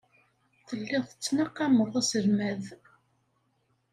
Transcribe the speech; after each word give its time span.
Telliḍ 0.67 1.03
tettnaqameḍ 1.09 1.93
aselmad. 2.01 2.63